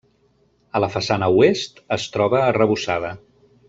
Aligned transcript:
A 0.77 0.81
la 0.85 0.89
façana 0.95 1.29
oest, 1.35 1.79
es 1.99 2.09
troba 2.17 2.43
arrebossada. 2.51 3.17